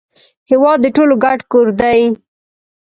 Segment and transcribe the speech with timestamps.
[0.49, 1.99] هیواد د ټولو ګډ کور دی